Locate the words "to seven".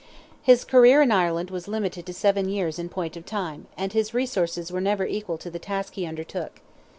2.07-2.49